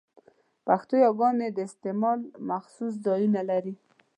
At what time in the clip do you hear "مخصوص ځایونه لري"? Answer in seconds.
2.49-3.75